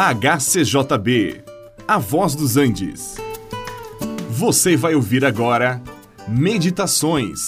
HCJB, 0.00 1.42
A 1.88 1.98
Voz 1.98 2.36
dos 2.36 2.56
Andes. 2.56 3.16
Você 4.30 4.76
vai 4.76 4.94
ouvir 4.94 5.24
agora 5.24 5.82
Meditações 6.28 7.40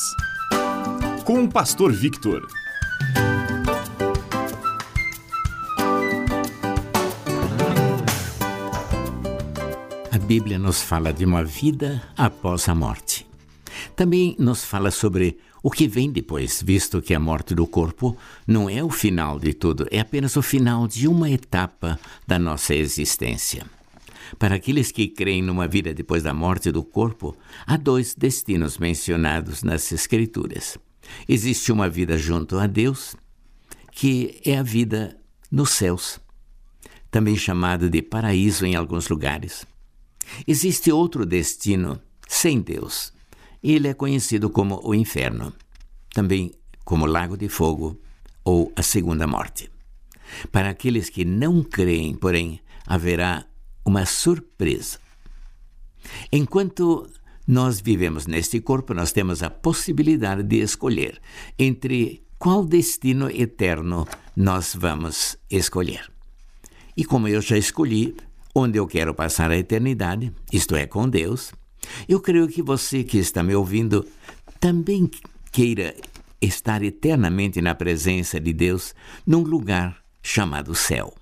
com 1.25 1.45
o 1.45 1.49
Pastor 1.49 1.93
Victor. 1.93 2.45
A 10.11 10.19
Bíblia 10.19 10.59
nos 10.59 10.83
fala 10.83 11.13
de 11.13 11.25
uma 11.25 11.45
vida 11.45 12.03
após 12.17 12.69
a 12.69 12.75
morte. 12.75 13.30
Também 13.95 14.35
nos 14.39 14.65
fala 14.65 14.91
sobre 14.91 15.39
o 15.63 15.71
que 15.71 15.87
vem 15.87 16.11
depois, 16.11 16.63
visto 16.63 17.03
que 17.03 17.15
a 17.15 17.21
morte 17.21 17.55
do 17.55 17.67
corpo 17.67 18.17
não 18.47 18.69
é 18.69 18.83
o 18.83 18.91
final 18.91 19.39
de 19.39 19.53
tudo, 19.53 19.87
é 19.91 20.01
apenas 20.01 20.37
o 20.37 20.43
final 20.43 20.87
de 20.87 21.07
uma 21.07 21.31
etapa 21.31 21.99
da 22.27 22.39
nossa 22.39 22.75
existência. 22.75 23.67
Para 24.39 24.55
aqueles 24.55 24.91
que 24.93 25.09
creem 25.09 25.43
numa 25.43 25.67
vida 25.67 25.93
depois 25.93 26.23
da 26.23 26.33
morte 26.33 26.71
do 26.71 26.83
corpo, 26.83 27.37
há 27.67 27.77
dois 27.77 28.15
destinos 28.15 28.79
mencionados 28.79 29.63
nas 29.63 29.91
Escrituras. 29.93 30.79
Existe 31.29 31.73
uma 31.73 31.89
vida 31.89 32.17
junto 32.17 32.59
a 32.59 32.67
Deus, 32.67 33.17
que 33.93 34.41
é 34.45 34.57
a 34.57 34.63
vida 34.63 35.17
nos 35.51 35.71
céus, 35.71 36.21
também 37.11 37.37
chamada 37.37 37.91
de 37.91 38.01
paraíso 38.01 38.65
em 38.65 38.77
alguns 38.77 39.09
lugares. 39.09 39.67
Existe 40.47 40.93
outro 40.93 41.27
destino 41.27 42.01
sem 42.29 42.61
Deus, 42.61 43.13
ele 43.63 43.89
é 43.89 43.95
conhecido 43.95 44.51
como 44.51 44.81
o 44.83 44.95
inferno, 44.95 45.53
também 46.13 46.53
como 46.85 47.07
lago 47.07 47.37
de 47.37 47.49
fogo 47.49 48.01
ou 48.45 48.73
a 48.77 48.83
segunda 48.83 49.27
morte. 49.27 49.71
Para 50.51 50.71
aqueles 50.71 51.09
que 51.09 51.25
não 51.25 51.63
creem, 51.63 52.15
porém, 52.15 52.61
haverá 52.87 53.45
uma 53.85 54.07
surpresa. 54.07 54.99
Enquanto 56.33 57.09
nós 57.47 57.81
vivemos 57.81 58.27
neste 58.27 58.61
corpo, 58.61 58.95
nós 58.95 59.13
temos 59.13 59.43
a 59.43 59.51
possibilidade 59.51 60.43
de 60.43 60.57
escolher 60.57 61.21
entre 61.59 62.25
qual 62.39 62.65
destino 62.65 63.29
eterno 63.31 64.07
nós 64.37 64.75
vamos 64.75 65.37
escolher. 65.51 66.11
E 66.97 67.05
como 67.05 67.29
eu 67.29 67.41
já 67.41 67.59
escolhi 67.59 68.17
onde 68.55 68.79
eu 68.79 68.87
quero 68.87 69.15
passar 69.15 69.51
a 69.51 69.57
eternidade, 69.57 70.33
isto 70.53 70.75
é, 70.75 70.87
com 70.87 71.09
Deus, 71.09 71.53
eu 72.09 72.21
creio 72.21 72.49
que 72.49 72.63
você 72.63 73.03
que 73.05 73.19
está 73.19 73.43
me 73.43 73.55
ouvindo 73.55 74.07
também 74.59 75.11
queira 75.51 75.95
estar 76.41 76.83
eternamente 76.83 77.61
na 77.61 77.75
presença 77.75 78.41
de 78.41 78.53
Deus 78.53 78.95
num 79.27 79.43
lugar 79.43 79.97
chamado 80.23 80.75
céu. 80.75 81.15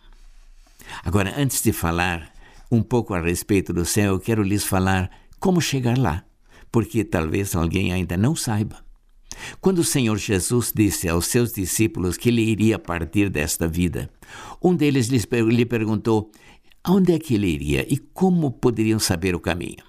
Agora, 1.05 1.35
antes 1.37 1.63
de 1.63 1.73
falar 1.73 2.33
um 2.71 2.83
pouco 2.83 3.15
a 3.15 3.21
respeito 3.21 3.73
do 3.73 3.85
céu, 3.85 4.15
eu 4.15 4.21
quero 4.21 4.43
lhes 4.43 4.65
falar 4.65 5.11
como 5.39 5.61
chegar 5.61 5.97
lá, 5.97 6.25
porque 6.71 7.05
talvez 7.05 7.55
alguém 7.55 7.93
ainda 7.93 8.17
não 8.17 8.35
saiba. 8.35 8.85
Quando 9.61 9.79
o 9.79 9.85
Senhor 9.85 10.17
Jesus 10.17 10.73
disse 10.75 11.09
aos 11.09 11.27
seus 11.27 11.53
discípulos 11.53 12.17
que 12.17 12.29
ele 12.29 12.43
iria 12.43 12.79
partir 12.79 13.31
desta 13.31 13.69
vida, 13.69 14.11
um 14.63 14.75
deles 14.75 15.09
lhe 15.09 15.65
perguntou 15.65 16.31
aonde 16.83 17.13
é 17.13 17.19
que 17.19 17.35
ele 17.35 17.49
iria 17.49 17.87
e 17.89 17.99
como 17.99 18.51
poderiam 18.51 18.99
saber 18.99 19.35
o 19.35 19.41
caminho. 19.41 19.88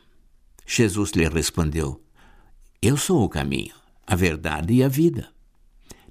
Jesus 0.71 1.13
lhe 1.13 1.27
respondeu: 1.27 1.99
Eu 2.79 2.95
sou 2.95 3.23
o 3.23 3.29
caminho, 3.29 3.73
a 4.05 4.15
verdade 4.15 4.71
e 4.71 4.83
a 4.83 4.87
vida. 4.87 5.29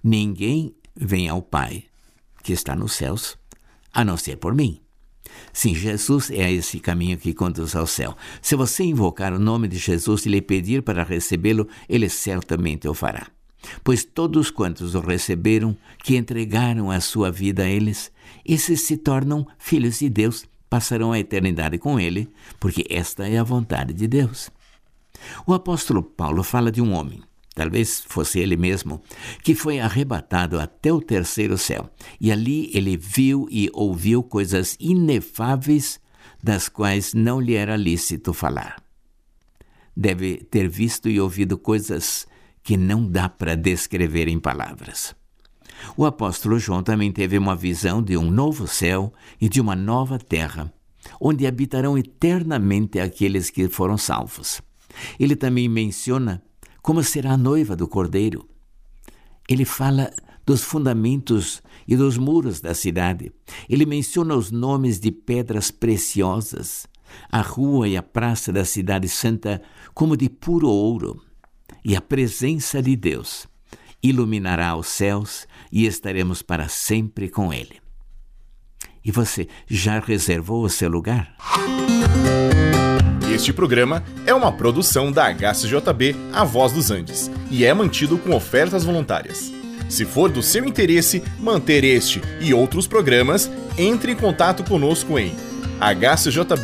Ninguém 0.03 0.75
vem 0.97 1.29
ao 1.29 1.41
Pai, 1.41 1.85
que 2.43 2.53
está 2.53 2.75
nos 2.75 2.95
céus, 2.95 3.39
a 3.93 4.05
não 4.05 4.17
ser 4.17 4.37
por 4.37 4.53
mim. 4.53 4.81
Sim, 5.53 5.77
Jesus 5.77 6.29
é 6.33 6.51
esse 6.51 6.81
caminho 6.81 7.17
que 7.17 7.33
conduz 7.33 7.77
ao 7.77 7.87
céu. 7.87 8.17
Se 8.43 8.57
você 8.57 8.83
invocar 8.83 9.33
o 9.33 9.39
nome 9.39 9.69
de 9.69 9.79
Jesus 9.79 10.27
e 10.27 10.29
lhe 10.29 10.43
pedir 10.43 10.83
para 10.83 11.05
recebê-lo, 11.05 11.69
ele 11.89 12.09
certamente 12.09 12.89
o 12.89 12.95
fará. 12.95 13.29
Pois 13.85 14.03
todos 14.03 14.51
quantos 14.51 14.97
o 14.97 15.01
receberam, 15.01 15.77
que 16.03 16.17
entregaram 16.17 16.91
a 16.91 17.01
sua 17.01 17.31
vida 17.31 17.63
a 17.63 17.69
eles, 17.69 18.11
esses 18.45 18.87
se 18.89 18.97
tornam 18.97 19.47
filhos 19.57 20.01
de 20.01 20.09
Deus 20.09 20.45
passarão 20.69 21.13
a 21.13 21.19
eternidade 21.19 21.79
com 21.79 21.99
ele, 21.99 22.29
porque 22.61 22.85
esta 22.91 23.29
é 23.29 23.39
a 23.39 23.45
vontade 23.45 23.93
de 23.93 24.07
Deus. 24.07 24.51
O 25.47 25.53
apóstolo 25.55 26.03
Paulo 26.03 26.43
fala 26.43 26.71
de 26.71 26.81
um 26.81 26.93
homem, 26.93 27.23
talvez 27.55 28.03
fosse 28.07 28.39
ele 28.39 28.57
mesmo, 28.57 29.03
que 29.43 29.55
foi 29.55 29.81
arrebatado 29.81 30.61
até 30.61 30.93
o 30.93 31.01
terceiro 31.01 31.59
céu, 31.59 31.91
e 32.21 32.31
ali 32.31 32.71
ele 32.75 32.97
viu 32.97 33.49
e 33.51 33.71
ouviu 33.73 34.23
coisas 34.23 34.77
inefáveis 34.79 36.01
das 36.43 36.69
quais 36.69 37.15
não 37.15 37.41
lhe 37.41 37.55
era 37.55 37.77
lícito 37.77 38.33
falar. 38.33 38.81
Deve 39.97 40.37
ter 40.37 40.69
visto 40.69 41.09
e 41.09 41.21
ouvido 41.21 41.59
coisas 41.59 42.27
que 42.63 42.77
não 42.77 43.11
dá 43.11 43.29
para 43.29 43.57
descrever 43.57 44.29
em 44.29 44.39
palavras. 44.39 45.17
O 45.97 46.05
apóstolo 46.05 46.59
João 46.59 46.83
também 46.83 47.13
teve 47.13 47.39
uma 47.39 47.57
visão 47.57 48.03
de 48.03 48.17
um 48.17 48.31
novo 48.31 48.67
céu 48.67 49.13
e 49.41 49.49
de 49.49 49.61
uma 49.61 49.75
nova 49.75 50.19
terra, 50.19 50.73
onde 51.21 51.47
habitarão 51.47 51.97
eternamente 51.97 53.01
aqueles 53.01 53.51
que 53.51 53.69
foram 53.69 53.97
salvos. 53.97 54.61
Ele 55.19 55.37
também 55.37 55.69
menciona 55.69 56.43
como 56.83 57.03
será 57.03 57.33
a 57.33 57.37
noiva 57.37 57.77
do 57.77 57.87
cordeiro. 57.87 58.49
Ele 59.49 59.65
fala 59.65 60.13
dos 60.47 60.63
fundamentos 60.63 61.63
e 61.87 61.97
dos 61.97 62.17
muros 62.17 62.61
da 62.61 62.75
cidade. 62.75 63.31
Ele 63.69 63.85
menciona 63.85 64.35
os 64.35 64.51
nomes 64.51 64.99
de 64.99 65.11
pedras 65.11 65.71
preciosas, 65.71 66.87
a 67.31 67.41
rua 67.41 67.89
e 67.89 67.97
a 67.97 68.03
praça 68.03 68.53
da 68.53 68.65
cidade 68.65 69.09
santa 69.09 69.63
como 69.95 70.17
de 70.17 70.29
puro 70.29 70.69
ouro, 70.69 71.23
e 71.85 71.95
a 71.97 72.01
presença 72.01 72.83
de 72.83 72.97
Deus 72.97 73.47
iluminará 74.03 74.77
os 74.77 74.87
céus 74.87 75.47
e 75.71 75.87
estaremos 75.87 76.43
para 76.43 76.69
sempre 76.69 77.29
com 77.29 77.53
Ele. 77.53 77.81
E 79.05 79.11
você 79.11 79.49
já 79.67 79.99
reservou 79.99 80.65
o 80.65 80.69
seu 80.69 80.89
lugar? 80.89 81.35
Este 83.33 83.53
programa 83.53 84.03
é 84.27 84.35
uma 84.35 84.51
produção 84.51 85.13
da 85.13 85.33
HCJB 85.33 86.17
A 86.33 86.45
Voz 86.45 86.73
dos 86.73 86.91
Andes 86.91 87.31
e 87.51 87.65
é 87.65 87.73
mantido 87.73 88.19
com 88.19 88.35
ofertas 88.35 88.85
voluntárias. 88.85 89.53
Se 89.89 90.05
for 90.05 90.31
do 90.31 90.43
seu 90.43 90.65
interesse 90.65 91.23
manter 91.39 91.85
este 91.85 92.21
e 92.41 92.53
outros 92.53 92.87
programas, 92.87 93.51
entre 93.79 94.13
em 94.13 94.17
contato 94.17 94.63
conosco 94.65 95.19
em 95.19 95.35
hcjb.com.br. 95.81 96.59